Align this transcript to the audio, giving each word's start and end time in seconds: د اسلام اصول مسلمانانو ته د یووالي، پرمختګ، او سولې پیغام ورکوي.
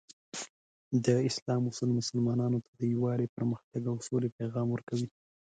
د 1.05 1.07
اسلام 1.29 1.61
اصول 1.71 1.89
مسلمانانو 1.99 2.59
ته 2.65 2.71
د 2.79 2.81
یووالي، 2.93 3.27
پرمختګ، 3.35 3.81
او 3.91 3.95
سولې 4.07 4.29
پیغام 4.39 4.67
ورکوي. 4.71 5.07